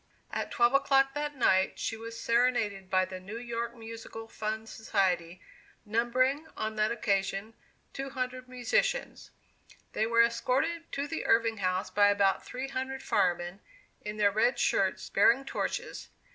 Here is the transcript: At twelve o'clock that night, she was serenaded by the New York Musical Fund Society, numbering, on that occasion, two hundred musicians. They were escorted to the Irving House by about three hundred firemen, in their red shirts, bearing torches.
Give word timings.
At 0.33 0.49
twelve 0.49 0.73
o'clock 0.73 1.13
that 1.13 1.35
night, 1.35 1.77
she 1.77 1.95
was 1.95 2.19
serenaded 2.19 2.89
by 2.89 3.05
the 3.05 3.19
New 3.19 3.37
York 3.37 3.75
Musical 3.75 4.27
Fund 4.27 4.67
Society, 4.67 5.43
numbering, 5.85 6.47
on 6.57 6.75
that 6.75 6.91
occasion, 6.91 7.53
two 7.93 8.09
hundred 8.09 8.49
musicians. 8.49 9.29
They 9.93 10.07
were 10.07 10.23
escorted 10.23 10.91
to 10.93 11.05
the 11.07 11.27
Irving 11.27 11.57
House 11.57 11.91
by 11.91 12.07
about 12.07 12.43
three 12.43 12.69
hundred 12.69 13.03
firemen, 13.03 13.59
in 14.03 14.17
their 14.17 14.31
red 14.31 14.57
shirts, 14.57 15.07
bearing 15.11 15.45
torches. 15.45 16.09